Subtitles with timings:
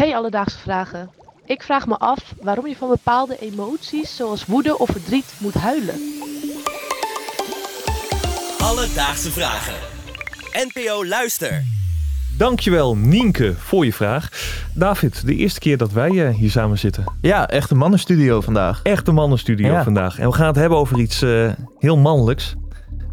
[0.00, 1.10] Hey Alledaagse Vragen.
[1.44, 5.94] Ik vraag me af waarom je van bepaalde emoties zoals woede of verdriet moet huilen.
[8.58, 9.74] Alledaagse Vragen.
[10.52, 11.64] NPO Luister.
[12.38, 14.28] Dankjewel Nienke voor je vraag.
[14.74, 17.04] David, de eerste keer dat wij eh, hier samen zitten.
[17.20, 18.80] Ja, echt een mannenstudio vandaag.
[18.82, 19.82] Echt een mannenstudio Ja.
[19.84, 20.18] vandaag.
[20.18, 22.54] En we gaan het hebben over iets eh, heel mannelijks.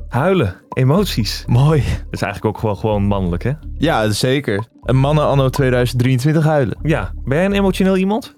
[0.09, 1.43] Huilen, emoties.
[1.47, 1.79] Mooi.
[1.81, 3.51] Dat is eigenlijk ook gewoon, gewoon mannelijk, hè?
[3.77, 4.65] Ja, zeker.
[4.81, 6.77] Een mannen anno 2023 huilen.
[6.81, 7.11] Ja.
[7.25, 8.35] Ben jij een emotioneel iemand?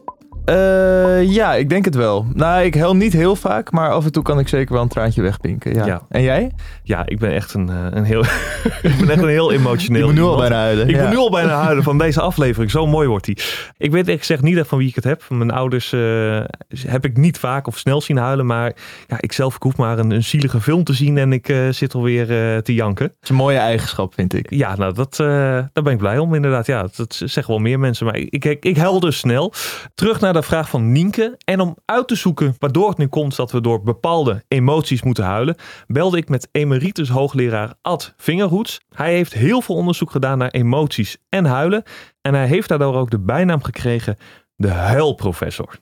[0.49, 2.25] Eh, ja, ik denk het wel.
[2.33, 4.87] Nou, ik huil niet heel vaak, maar af en toe kan ik zeker wel een
[4.87, 5.73] traantje wegpinken.
[5.73, 5.85] Ja.
[5.85, 6.01] Ja.
[6.09, 6.51] En jij?
[6.83, 8.23] Ja, ik ben echt een, eh, een heel,
[8.89, 10.89] ik ben echt een heel emotioneel Ik moet nu al bijna huilen.
[10.89, 11.01] Ik ja.
[11.01, 12.71] moet nu al bijna huilen van deze aflevering.
[12.71, 13.37] Zo mooi wordt die.
[13.77, 15.23] Ik weet ik zeg niet echt van wie ik het heb.
[15.29, 16.39] Mijn ouders eh,
[16.87, 18.45] heb ik niet vaak of snel zien huilen.
[18.45, 18.73] Maar
[19.07, 21.69] ja, ik zelf ik hoef maar een, een zielige film te zien en ik eh,
[21.69, 22.27] zit alweer
[22.63, 23.07] te janken.
[23.07, 24.49] Dat is een mooie eigenschap, vind ik.
[24.49, 26.65] Ja, nou, dat, daar ben ik blij om inderdaad.
[26.65, 28.05] Ja, dat, dat zeggen wel meer mensen.
[28.05, 29.53] Maar ik, ik, ik huil dus snel.
[29.95, 31.37] Terug naar de vraag van Nienke.
[31.45, 35.23] En om uit te zoeken waardoor het nu komt dat we door bepaalde emoties moeten
[35.23, 35.55] huilen,
[35.87, 38.79] belde ik met emeritus hoogleraar Ad Vingerhoets.
[38.89, 41.83] Hij heeft heel veel onderzoek gedaan naar emoties en huilen.
[42.21, 44.17] En hij heeft daardoor ook de bijnaam gekregen
[44.55, 45.79] de huilprofessor.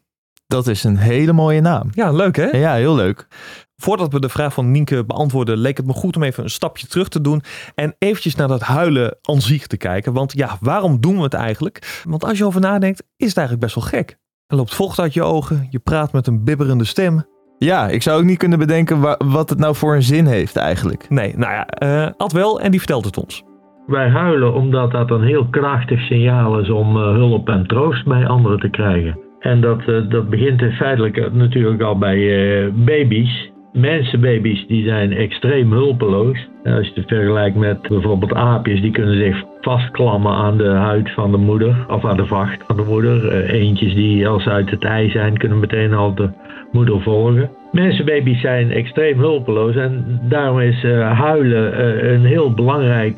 [0.48, 1.90] Dat is een hele mooie naam.
[1.94, 2.46] Ja, leuk hè?
[2.46, 3.28] Ja, heel leuk.
[3.76, 6.88] Voordat we de vraag van Nienke beantwoorden, leek het me goed om even een stapje
[6.88, 7.44] terug te doen.
[7.76, 10.14] En eventjes naar dat huilen aan zich te kijken.
[10.14, 12.02] Want ja, waarom doen we het eigenlijk?
[12.04, 14.18] Want als je over nadenkt, is het eigenlijk best wel gek.
[14.48, 17.24] Er loopt vocht uit je ogen, je praat met een bibberende stem.
[17.58, 20.56] Ja, ik zou ook niet kunnen bedenken wa- wat het nou voor een zin heeft
[20.56, 21.10] eigenlijk.
[21.10, 23.44] Nee, nou ja, eh Ad wel en die vertelt het ons.
[23.88, 28.28] Wij huilen omdat dat een heel krachtig signaal is om eh, hulp en troost bij
[28.28, 29.20] anderen te krijgen.
[29.40, 33.52] En dat, eh, dat begint in feitelijk eh, natuurlijk al bij eh, baby's.
[33.74, 36.48] Mensenbaby's die zijn extreem hulpeloos.
[36.64, 41.12] En als je het vergelijkt met bijvoorbeeld aapjes, die kunnen zich vastklammen aan de huid
[41.12, 43.28] van de moeder of aan de vacht van de moeder.
[43.28, 46.30] Eh, eentjes die als uit het ei zijn, kunnen meteen al de
[46.72, 47.50] moeder volgen.
[47.72, 53.16] Mensenbaby's zijn extreem hulpeloos en daarom is eh, huilen eh, een heel belangrijk,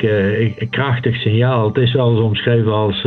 [0.70, 1.68] krachtig signaal.
[1.68, 3.04] Het is wel eens omschreven als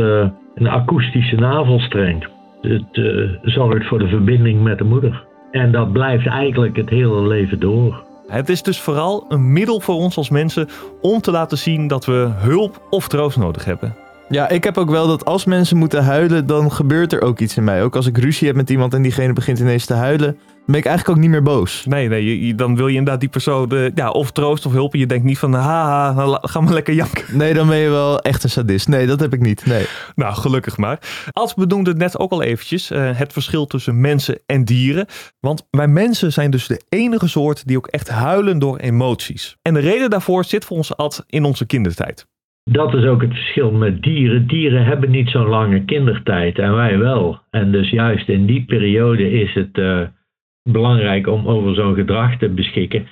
[0.55, 2.27] een akoestische navelstreng.
[2.61, 3.01] Het
[3.41, 5.23] zorgt voor de verbinding met de moeder.
[5.51, 8.03] En dat blijft eigenlijk het hele leven door.
[8.27, 10.69] Het is dus vooral een middel voor ons als mensen
[11.01, 14.02] om te laten zien dat we hulp of troost nodig hebben.
[14.33, 17.57] Ja, ik heb ook wel dat als mensen moeten huilen, dan gebeurt er ook iets
[17.57, 17.83] in mij.
[17.83, 20.75] Ook als ik ruzie heb met iemand en diegene begint ineens te huilen, dan ben
[20.75, 21.85] ik eigenlijk ook niet meer boos.
[21.85, 24.71] Nee, nee, je- je- dan wil je inderdaad die persoon eh, ja, of troost of
[24.71, 24.95] hulp.
[24.95, 27.37] Je denkt niet van, haha, la- ga maar lekker janken.
[27.37, 28.87] Nee, dan ben je wel echt een sadist.
[28.87, 29.65] Nee, dat heb ik niet.
[29.65, 29.85] Nee.
[30.15, 30.99] Nou, gelukkig maar.
[31.31, 35.05] Als benoemde het net ook al eventjes, eh, het verschil tussen mensen en dieren.
[35.39, 39.57] Want wij mensen zijn dus de enige soort die ook echt huilen door emoties.
[39.61, 42.25] En de reden daarvoor zit voor ons Ad in onze kindertijd.
[42.63, 44.47] Dat is ook het verschil met dieren.
[44.47, 47.39] Dieren hebben niet zo'n lange kindertijd en wij wel.
[47.49, 50.01] En dus juist in die periode is het eh,
[50.69, 53.07] belangrijk om over zo'n gedrag te beschikken.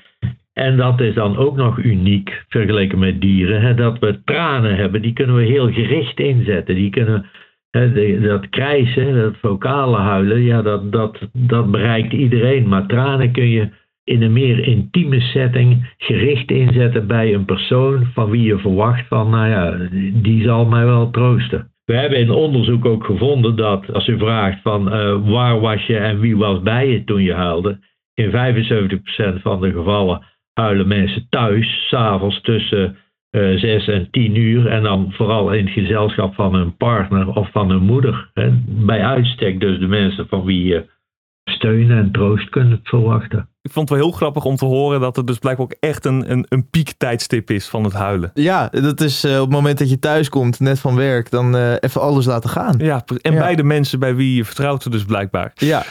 [0.53, 3.61] En dat is dan ook nog uniek vergeleken met dieren.
[3.61, 6.75] Hè, dat we tranen hebben, die kunnen we heel gericht inzetten.
[6.75, 7.25] Die kunnen,
[7.69, 12.67] hè, dat krijsen, dat vocale huilen, ja, dat, dat, dat bereikt iedereen.
[12.67, 13.69] Maar tranen kun je
[14.03, 19.29] in een meer intieme setting gericht inzetten bij een persoon van wie je verwacht van,
[19.29, 19.87] nou ja,
[20.21, 21.69] die zal mij wel troosten.
[21.85, 25.97] We hebben in onderzoek ook gevonden dat als u vraagt van eh, waar was je
[25.97, 27.79] en wie was bij je toen je huilde,
[28.13, 30.23] in 75% van de gevallen
[30.53, 32.97] huilen mensen thuis, s'avonds tussen
[33.31, 37.51] eh 6 en 10 uur en dan vooral in het gezelschap van hun partner of
[37.51, 38.29] van hun moeder.
[38.33, 38.49] Hè.
[38.65, 40.89] Bij uitstek dus de mensen van wie je
[41.43, 43.49] steun en troost kunt verwachten.
[43.61, 46.05] Ik vond het wel heel grappig om te horen dat het dus blijkbaar ook echt
[46.05, 48.31] een, een, een piektijdstip is van het huilen.
[48.33, 51.55] Ja, dat is eh, op het moment dat je thuis komt, net van werk, dan
[51.55, 52.75] eh, even alles laten gaan.
[52.77, 53.39] Ja, en Ja.
[53.39, 55.51] bij de mensen bij wie je vertrouwt er dus blijkbaar.
[55.55, 55.83] Ja,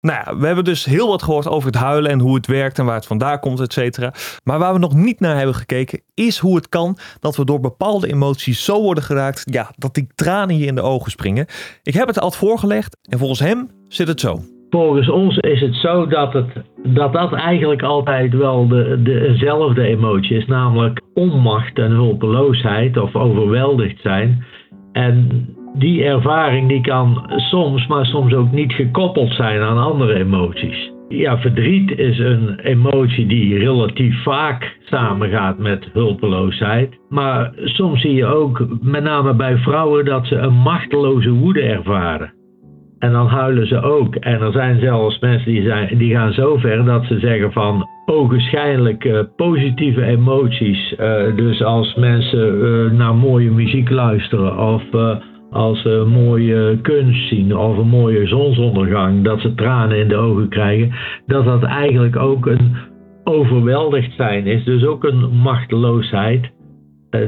[0.00, 2.78] Nou ja, we hebben dus heel wat gehoord over het huilen en hoe het werkt
[2.78, 4.12] en waar het vandaan komt, et cetera.
[4.44, 7.60] Maar waar we nog niet naar hebben gekeken, is hoe het kan dat we door
[7.60, 11.46] bepaalde emoties zo worden geraakt, ja, dat die tranen je in de ogen springen.
[11.82, 14.44] Ik heb het al voorgelegd en volgens hem zit het zo.
[14.74, 19.82] Volgens ons is het zo dat het, dat, dat eigenlijk altijd wel de, de, eenzelfde
[19.82, 24.44] emotie is, namelijk onmacht en hulpeloosheid of overweldigd zijn.
[24.92, 30.92] En die ervaring die kan soms, maar soms ook niet gekoppeld zijn aan andere emoties.
[31.08, 36.98] Ja, verdriet is een emotie die relatief vaak samengaat met hulpeloosheid.
[37.08, 42.42] Maar soms zie je ook, met name bij vrouwen, dat ze een machteloze woede ervaren.
[43.04, 44.14] En dan huilen ze ook.
[44.14, 47.88] En er zijn zelfs mensen die, zijn, die gaan zo ver dat ze zeggen van
[48.06, 50.94] ogenschijnlijk eh, positieve emoties.
[50.96, 54.82] Eh, dus als mensen eh, naar mooie muziek luisteren of
[55.50, 60.48] als ze mooie kunst zien of een mooie zonsondergang, dat ze tranen in de ogen
[60.48, 60.92] krijgen,
[61.26, 62.76] dat dat eigenlijk ook een
[63.24, 64.64] overweldigd zijn is.
[64.64, 66.52] Dus ook een machteloosheid.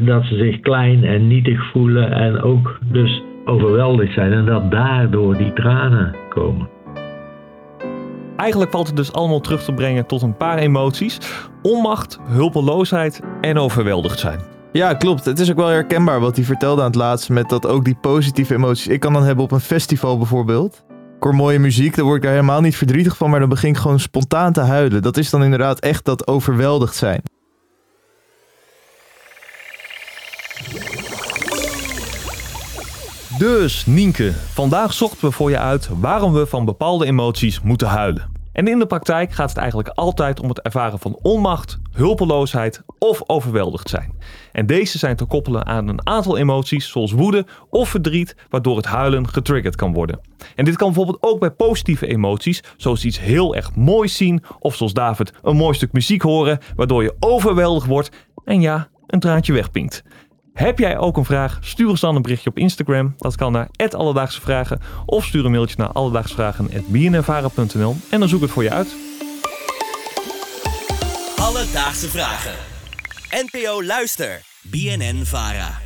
[0.01, 5.37] Dat ze zich klein en nietig voelen en ook dus overweldigd zijn en dat daardoor
[5.37, 6.69] die tranen komen.
[8.37, 11.19] Eigenlijk valt het dus allemaal terug te brengen tot een paar emoties:
[11.63, 14.41] onmacht, hulpeloosheid en overweldigd zijn.
[14.73, 15.25] Ja, klopt.
[15.25, 17.99] Het is ook wel herkenbaar wat hij vertelde aan het laatste met dat ook die
[18.01, 20.85] positieve emoties ik kan dan hebben op een festival bijvoorbeeld.
[21.17, 23.71] Ik hoor mooie muziek, dan word ik daar helemaal niet verdrietig van, maar dan begin
[23.71, 25.03] ik gewoon spontaan te huilen.
[25.03, 27.23] Dat is dan inderdaad echt dat overweldigd zijn.
[33.39, 38.31] Dus Nienke, vandaag zochten we voor je uit waarom we van bepaalde emoties moeten huilen.
[38.53, 43.23] En in de praktijk gaat het eigenlijk altijd om het ervaren van onmacht, hulpeloosheid of
[43.27, 44.13] overweldigd zijn.
[44.53, 48.87] En deze zijn te koppelen aan een aantal emoties zoals woede of verdriet, waardoor het
[48.87, 50.21] huilen getriggerd kan worden.
[50.55, 54.77] En dit kan bijvoorbeeld ook bij positieve emoties, zoals iets heel erg moois zien of
[54.77, 58.11] zoals David een mooi stuk muziek horen, waardoor je overweldigd wordt
[58.45, 60.03] en ja, een traantje wegpinkt.
[60.57, 61.59] Heb jij ook een vraag?
[61.61, 63.15] Stuur ons dan een berichtje op Instagram.
[63.19, 64.81] Dat kan naar Alledaagse Vragen.
[65.07, 68.97] Of stuur een mailtje naar alledaagsvragen.bnnvara.nl en dan zoek ik het voor je uit.
[71.37, 72.55] Alledaagse Vragen.
[73.31, 74.41] NPO Luister.
[74.63, 75.86] BNN Vara.